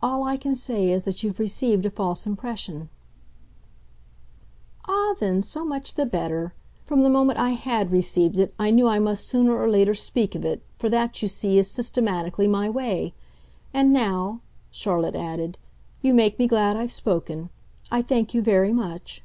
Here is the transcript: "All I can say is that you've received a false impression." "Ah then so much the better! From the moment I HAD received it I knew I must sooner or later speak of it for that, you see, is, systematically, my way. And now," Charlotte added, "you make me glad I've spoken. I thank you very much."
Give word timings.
"All 0.00 0.22
I 0.22 0.36
can 0.36 0.54
say 0.54 0.92
is 0.92 1.02
that 1.02 1.24
you've 1.24 1.40
received 1.40 1.84
a 1.84 1.90
false 1.90 2.24
impression." 2.24 2.88
"Ah 4.86 5.16
then 5.18 5.42
so 5.42 5.64
much 5.64 5.94
the 5.96 6.06
better! 6.06 6.54
From 6.84 7.02
the 7.02 7.10
moment 7.10 7.36
I 7.40 7.50
HAD 7.54 7.90
received 7.90 8.38
it 8.38 8.54
I 8.60 8.70
knew 8.70 8.86
I 8.86 9.00
must 9.00 9.26
sooner 9.26 9.52
or 9.58 9.68
later 9.68 9.92
speak 9.96 10.36
of 10.36 10.44
it 10.44 10.62
for 10.78 10.88
that, 10.90 11.20
you 11.20 11.26
see, 11.26 11.58
is, 11.58 11.68
systematically, 11.68 12.46
my 12.46 12.70
way. 12.70 13.12
And 13.74 13.92
now," 13.92 14.40
Charlotte 14.70 15.16
added, 15.16 15.58
"you 16.00 16.14
make 16.14 16.38
me 16.38 16.46
glad 16.46 16.76
I've 16.76 16.92
spoken. 16.92 17.50
I 17.90 18.02
thank 18.02 18.32
you 18.32 18.42
very 18.42 18.72
much." 18.72 19.20